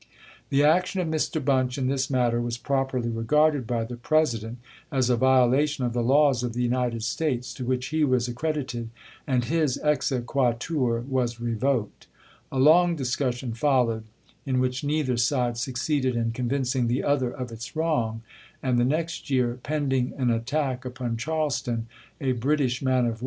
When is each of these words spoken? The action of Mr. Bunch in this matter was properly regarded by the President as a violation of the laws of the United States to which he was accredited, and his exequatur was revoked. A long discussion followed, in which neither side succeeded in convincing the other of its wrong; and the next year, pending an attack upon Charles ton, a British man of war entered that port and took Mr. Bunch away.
The 0.49 0.63
action 0.63 0.99
of 0.99 1.07
Mr. 1.07 1.39
Bunch 1.45 1.77
in 1.77 1.85
this 1.85 2.09
matter 2.09 2.41
was 2.41 2.57
properly 2.57 3.07
regarded 3.09 3.67
by 3.67 3.83
the 3.83 3.97
President 3.97 4.57
as 4.91 5.11
a 5.11 5.15
violation 5.15 5.85
of 5.85 5.93
the 5.93 6.01
laws 6.01 6.41
of 6.41 6.53
the 6.53 6.63
United 6.63 7.03
States 7.03 7.53
to 7.53 7.65
which 7.65 7.89
he 7.89 8.03
was 8.03 8.27
accredited, 8.27 8.89
and 9.27 9.45
his 9.45 9.77
exequatur 9.83 11.01
was 11.01 11.39
revoked. 11.39 12.07
A 12.51 12.57
long 12.57 12.95
discussion 12.95 13.53
followed, 13.53 14.05
in 14.43 14.59
which 14.59 14.83
neither 14.83 15.17
side 15.17 15.55
succeeded 15.57 16.15
in 16.15 16.31
convincing 16.31 16.87
the 16.87 17.03
other 17.03 17.29
of 17.29 17.51
its 17.51 17.75
wrong; 17.75 18.23
and 18.63 18.79
the 18.79 18.83
next 18.83 19.29
year, 19.29 19.59
pending 19.61 20.15
an 20.17 20.31
attack 20.31 20.83
upon 20.83 21.15
Charles 21.15 21.61
ton, 21.61 21.85
a 22.19 22.31
British 22.31 22.31
man 22.31 22.31
of 22.31 22.39
war 22.39 22.39
entered 22.39 22.39
that 22.39 22.39
port 22.39 22.63
and 22.63 22.67
took 22.67 22.89
Mr. 22.89 23.05
Bunch 23.05 23.17
away. 23.19 23.19